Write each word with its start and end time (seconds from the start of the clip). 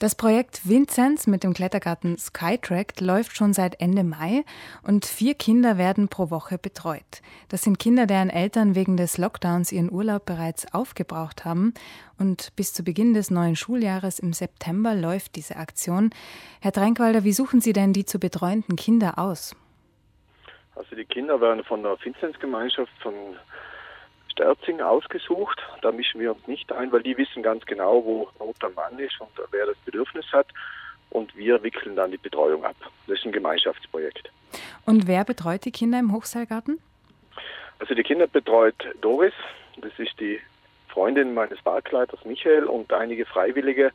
Das 0.00 0.14
Projekt 0.14 0.66
Vinzenz 0.66 1.26
mit 1.26 1.44
dem 1.44 1.52
Klettergarten 1.52 2.16
Skytrack 2.16 2.98
läuft 3.02 3.36
schon 3.36 3.52
seit 3.52 3.82
Ende 3.82 4.02
Mai 4.02 4.44
und 4.82 5.04
vier 5.04 5.34
Kinder 5.34 5.76
werden 5.76 6.08
pro 6.08 6.30
Woche 6.30 6.56
betreut. 6.56 7.20
Das 7.50 7.60
sind 7.64 7.78
Kinder, 7.78 8.06
deren 8.06 8.30
Eltern 8.30 8.74
wegen 8.74 8.96
des 8.96 9.18
Lockdowns 9.18 9.72
ihren 9.72 9.92
Urlaub 9.92 10.24
bereits 10.24 10.72
aufgebraucht 10.72 11.44
haben. 11.44 11.74
Und 12.18 12.56
bis 12.56 12.72
zu 12.72 12.82
Beginn 12.82 13.12
des 13.12 13.30
neuen 13.30 13.56
Schuljahres 13.56 14.18
im 14.20 14.32
September 14.32 14.94
läuft 14.94 15.36
diese 15.36 15.56
Aktion. 15.56 16.08
Herr 16.62 16.70
Drenkwalder, 16.70 17.22
wie 17.24 17.34
suchen 17.34 17.60
Sie 17.60 17.74
denn 17.74 17.92
die 17.92 18.06
zu 18.06 18.18
betreuenden 18.18 18.76
Kinder 18.76 19.18
aus? 19.18 19.54
Also 20.76 20.96
die 20.96 21.04
Kinder 21.04 21.42
werden 21.42 21.62
von 21.62 21.82
der 21.82 21.98
Vinzenzgemeinschaft 22.02 22.92
von 23.02 23.12
Sterzing 24.40 24.80
ausgesucht. 24.80 25.60
Da 25.82 25.92
mischen 25.92 26.18
wir 26.18 26.32
uns 26.32 26.46
nicht 26.46 26.72
ein, 26.72 26.90
weil 26.92 27.02
die 27.02 27.16
wissen 27.18 27.42
ganz 27.42 27.66
genau, 27.66 28.02
wo 28.02 28.28
Not 28.38 28.56
am 28.62 28.72
Mann 28.72 28.98
ist 28.98 29.20
und 29.20 29.28
wer 29.50 29.66
das 29.66 29.76
Bedürfnis 29.84 30.24
hat. 30.32 30.46
Und 31.10 31.36
wir 31.36 31.62
wickeln 31.62 31.94
dann 31.94 32.10
die 32.10 32.16
Betreuung 32.16 32.64
ab. 32.64 32.76
Das 33.06 33.18
ist 33.18 33.26
ein 33.26 33.32
Gemeinschaftsprojekt. 33.32 34.30
Und 34.86 35.06
wer 35.06 35.24
betreut 35.24 35.64
die 35.66 35.72
Kinder 35.72 35.98
im 35.98 36.12
Hochseilgarten? 36.12 36.80
Also 37.80 37.94
die 37.94 38.02
Kinder 38.02 38.26
betreut 38.28 38.76
Doris. 39.02 39.34
Das 39.78 39.92
ist 39.98 40.18
die 40.18 40.40
Freundin 40.88 41.34
meines 41.34 41.60
Parkleiters 41.60 42.24
Michael 42.24 42.64
und 42.64 42.92
einige 42.92 43.26
freiwillige 43.26 43.92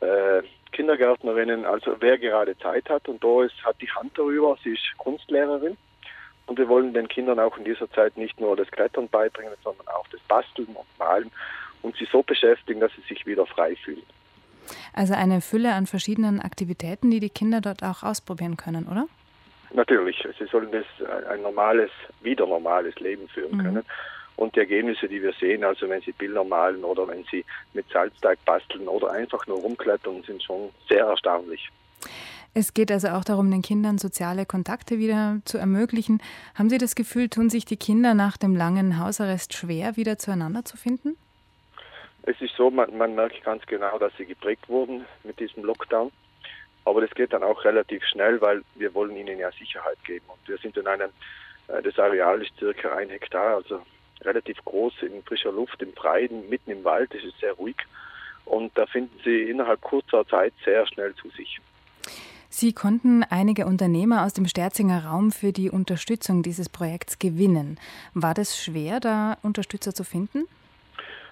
äh, 0.00 0.42
Kindergärtnerinnen. 0.72 1.66
Also 1.66 1.96
wer 2.00 2.16
gerade 2.16 2.56
Zeit 2.58 2.88
hat. 2.88 3.08
Und 3.08 3.22
Doris 3.22 3.52
hat 3.62 3.76
die 3.82 3.90
Hand 3.90 4.16
darüber. 4.16 4.56
Sie 4.64 4.70
ist 4.70 4.96
Kunstlehrerin. 4.96 5.76
Und 6.50 6.58
wir 6.58 6.68
wollen 6.68 6.92
den 6.92 7.06
Kindern 7.06 7.38
auch 7.38 7.56
in 7.58 7.64
dieser 7.64 7.88
Zeit 7.92 8.16
nicht 8.16 8.40
nur 8.40 8.56
das 8.56 8.68
Klettern 8.72 9.08
beibringen, 9.08 9.52
sondern 9.62 9.86
auch 9.86 10.04
das 10.08 10.20
Basteln 10.22 10.66
und 10.66 10.98
Malen 10.98 11.30
und 11.82 11.94
sie 11.94 12.08
so 12.10 12.24
beschäftigen, 12.24 12.80
dass 12.80 12.90
sie 12.96 13.02
sich 13.02 13.24
wieder 13.24 13.46
frei 13.46 13.76
fühlen. 13.76 14.02
Also 14.92 15.14
eine 15.14 15.42
Fülle 15.42 15.72
an 15.74 15.86
verschiedenen 15.86 16.40
Aktivitäten, 16.40 17.08
die 17.08 17.20
die 17.20 17.30
Kinder 17.30 17.60
dort 17.60 17.84
auch 17.84 18.02
ausprobieren 18.02 18.56
können, 18.56 18.88
oder? 18.88 19.06
Natürlich. 19.72 20.26
Sie 20.40 20.46
sollen 20.46 20.72
das 20.72 20.84
ein 21.28 21.40
normales, 21.42 21.92
wieder 22.20 22.48
normales 22.48 22.96
Leben 22.96 23.28
führen 23.28 23.56
mhm. 23.56 23.62
können. 23.62 23.84
Und 24.34 24.56
die 24.56 24.58
Ergebnisse, 24.58 25.06
die 25.06 25.22
wir 25.22 25.32
sehen, 25.34 25.62
also 25.62 25.88
wenn 25.88 26.00
sie 26.00 26.10
Bilder 26.10 26.42
malen 26.42 26.82
oder 26.82 27.06
wenn 27.06 27.22
sie 27.30 27.44
mit 27.74 27.88
Salzteig 27.90 28.44
basteln 28.44 28.88
oder 28.88 29.12
einfach 29.12 29.46
nur 29.46 29.58
rumklettern, 29.58 30.24
sind 30.24 30.42
schon 30.42 30.70
sehr 30.88 31.04
erstaunlich. 31.04 31.70
Es 32.52 32.74
geht 32.74 32.90
also 32.90 33.08
auch 33.08 33.24
darum, 33.24 33.50
den 33.50 33.62
Kindern 33.62 33.98
soziale 33.98 34.44
Kontakte 34.44 34.98
wieder 34.98 35.40
zu 35.44 35.56
ermöglichen. 35.56 36.20
Haben 36.56 36.68
Sie 36.68 36.78
das 36.78 36.96
Gefühl, 36.96 37.28
tun 37.28 37.48
sich 37.48 37.64
die 37.64 37.76
Kinder 37.76 38.14
nach 38.14 38.36
dem 38.36 38.56
langen 38.56 38.98
Hausarrest 38.98 39.54
schwer, 39.54 39.96
wieder 39.96 40.18
zueinander 40.18 40.64
zu 40.64 40.76
finden? 40.76 41.16
Es 42.22 42.40
ist 42.40 42.54
so, 42.56 42.70
man, 42.70 42.96
man 42.98 43.14
merkt 43.14 43.42
ganz 43.44 43.64
genau, 43.66 43.98
dass 43.98 44.12
sie 44.16 44.26
geprägt 44.26 44.68
wurden 44.68 45.04
mit 45.22 45.38
diesem 45.38 45.64
Lockdown. 45.64 46.10
Aber 46.84 47.00
das 47.00 47.10
geht 47.10 47.32
dann 47.32 47.42
auch 47.42 47.64
relativ 47.64 48.04
schnell, 48.04 48.40
weil 48.40 48.62
wir 48.74 48.92
wollen 48.94 49.16
ihnen 49.16 49.38
ja 49.38 49.50
Sicherheit 49.52 50.02
geben. 50.04 50.26
Und 50.28 50.48
wir 50.48 50.58
sind 50.58 50.76
in 50.76 50.86
einem, 50.86 51.10
äh, 51.68 51.80
das 51.82 51.98
Areal 51.98 52.42
ist 52.42 52.56
circa 52.58 52.96
ein 52.96 53.10
Hektar, 53.10 53.56
also 53.56 53.80
relativ 54.22 54.58
groß 54.64 55.02
in 55.02 55.22
frischer 55.22 55.52
Luft, 55.52 55.80
im 55.82 55.92
Freien, 55.94 56.48
mitten 56.48 56.70
im 56.70 56.84
Wald, 56.84 57.14
es 57.14 57.24
ist 57.24 57.38
sehr 57.38 57.52
ruhig. 57.52 57.76
Und 58.44 58.76
da 58.76 58.86
finden 58.86 59.18
sie 59.24 59.42
innerhalb 59.42 59.80
kurzer 59.80 60.26
Zeit 60.26 60.52
sehr 60.64 60.86
schnell 60.88 61.14
zu 61.14 61.30
sich. 61.30 61.60
Sie 62.52 62.72
konnten 62.72 63.22
einige 63.30 63.64
Unternehmer 63.64 64.24
aus 64.24 64.34
dem 64.34 64.46
Sterzinger 64.46 65.06
Raum 65.06 65.30
für 65.30 65.52
die 65.52 65.70
Unterstützung 65.70 66.42
dieses 66.42 66.68
Projekts 66.68 67.20
gewinnen. 67.20 67.78
War 68.12 68.34
das 68.34 68.60
schwer, 68.60 68.98
da 68.98 69.38
Unterstützer 69.42 69.94
zu 69.94 70.02
finden? 70.02 70.48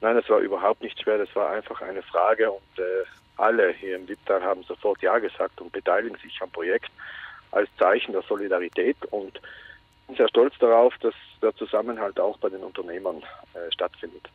Nein, 0.00 0.14
das 0.14 0.30
war 0.30 0.38
überhaupt 0.38 0.82
nicht 0.82 1.00
schwer. 1.02 1.18
Das 1.18 1.34
war 1.34 1.50
einfach 1.50 1.82
eine 1.82 2.02
Frage 2.02 2.50
und 2.52 2.78
äh, 2.78 3.04
alle 3.36 3.72
hier 3.72 3.96
im 3.96 4.08
Wipptal 4.08 4.40
haben 4.42 4.62
sofort 4.62 5.02
Ja 5.02 5.18
gesagt 5.18 5.60
und 5.60 5.72
beteiligen 5.72 6.16
sich 6.18 6.40
am 6.40 6.50
Projekt 6.50 6.90
als 7.50 7.68
Zeichen 7.76 8.12
der 8.12 8.22
Solidarität 8.22 8.96
und 9.10 9.40
sind 10.06 10.16
sehr 10.16 10.28
stolz 10.28 10.54
darauf, 10.60 10.96
dass 10.98 11.14
der 11.42 11.54
Zusammenhalt 11.56 12.20
auch 12.20 12.38
bei 12.38 12.50
den 12.50 12.62
Unternehmern 12.62 13.22
äh, 13.54 13.72
stattfindet. 13.72 14.28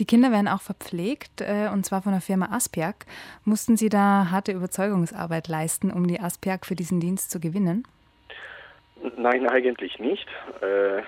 Die 0.00 0.06
Kinder 0.06 0.32
werden 0.32 0.48
auch 0.48 0.62
verpflegt, 0.62 1.42
äh, 1.42 1.68
und 1.70 1.84
zwar 1.84 2.00
von 2.00 2.12
der 2.12 2.22
Firma 2.22 2.46
Aspiak. 2.52 3.04
Mussten 3.44 3.76
Sie 3.76 3.90
da 3.90 4.28
harte 4.30 4.52
Überzeugungsarbeit 4.52 5.46
leisten, 5.46 5.90
um 5.90 6.08
die 6.08 6.18
Aspiak 6.18 6.64
für 6.64 6.74
diesen 6.74 7.00
Dienst 7.00 7.30
zu 7.30 7.38
gewinnen? 7.38 7.86
Nein, 9.18 9.46
eigentlich 9.46 9.98
nicht. 9.98 10.26
Äh, 10.62 11.02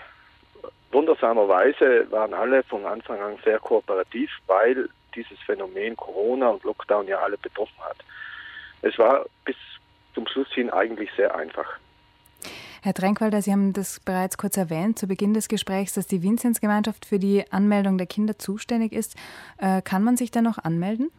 wundersamerweise 0.92 2.06
waren 2.10 2.34
alle 2.34 2.62
von 2.64 2.84
Anfang 2.84 3.18
an 3.18 3.38
sehr 3.42 3.58
kooperativ, 3.58 4.30
weil 4.46 4.90
dieses 5.14 5.38
Phänomen 5.46 5.96
Corona 5.96 6.50
und 6.50 6.62
Lockdown 6.62 7.08
ja 7.08 7.18
alle 7.20 7.38
betroffen 7.38 7.80
hat. 7.80 7.96
Es 8.82 8.98
war 8.98 9.24
bis 9.46 9.56
zum 10.14 10.26
Schluss 10.26 10.52
hin 10.52 10.68
eigentlich 10.68 11.10
sehr 11.16 11.34
einfach. 11.34 11.78
Herr 12.84 12.94
Drenkwalder, 12.94 13.40
Sie 13.42 13.52
haben 13.52 13.72
das 13.72 14.00
bereits 14.00 14.36
kurz 14.36 14.56
erwähnt 14.56 14.98
zu 14.98 15.06
Beginn 15.06 15.34
des 15.34 15.46
Gesprächs, 15.46 15.94
dass 15.94 16.08
die 16.08 16.24
Vinzenzgemeinschaft 16.24 17.06
für 17.06 17.20
die 17.20 17.44
Anmeldung 17.52 17.96
der 17.96 18.08
Kinder 18.08 18.40
zuständig 18.40 18.92
ist. 18.92 19.16
Äh, 19.58 19.82
kann 19.82 20.02
man 20.02 20.16
sich 20.16 20.32
da 20.32 20.42
noch 20.42 20.58
anmelden? 20.58 21.12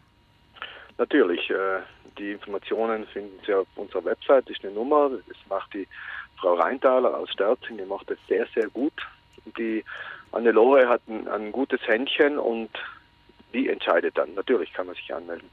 Natürlich. 0.98 1.50
Äh, 1.50 1.80
die 2.18 2.34
Informationen 2.34 3.08
finden 3.08 3.40
Sie 3.46 3.54
auf 3.54 3.68
unserer 3.78 4.04
Website. 4.04 4.44
Das 4.50 4.58
ist 4.58 4.66
eine 4.66 4.74
Nummer. 4.74 5.10
Das 5.10 5.38
macht 5.48 5.74
die 5.74 5.88
Frau 6.36 6.56
Reintaler 6.56 7.18
aus 7.18 7.32
Sterzing. 7.32 7.78
Die 7.78 7.86
macht 7.86 8.10
das 8.10 8.18
sehr, 8.28 8.46
sehr 8.54 8.68
gut. 8.68 8.94
Die 9.58 9.86
Annelore 10.34 10.90
hat 10.90 11.02
ein, 11.08 11.30
ein 11.30 11.54
gutes 11.54 11.80
Händchen 11.88 12.40
und 12.40 12.72
die 13.54 13.70
entscheidet 13.70 14.18
dann. 14.18 14.34
Natürlich 14.34 14.74
kann 14.74 14.88
man 14.88 14.96
sich 14.96 15.14
anmelden. 15.16 15.50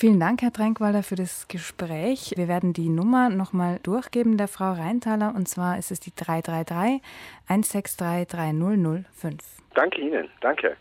Vielen 0.00 0.20
Dank, 0.20 0.42
Herr 0.42 0.52
Tränkwalder, 0.52 1.02
für 1.02 1.16
das 1.16 1.48
Gespräch. 1.48 2.32
Wir 2.36 2.46
werden 2.46 2.72
die 2.72 2.88
Nummer 2.88 3.30
nochmal 3.30 3.80
durchgeben 3.82 4.36
der 4.36 4.46
Frau 4.46 4.70
Reintaler 4.70 5.34
und 5.34 5.48
zwar 5.48 5.76
ist 5.76 5.90
es 5.90 5.98
die 5.98 6.14
333 6.14 7.02
163 7.48 8.28
3005. 8.28 9.42
Danke 9.74 10.00
Ihnen, 10.00 10.28
danke. 10.40 10.76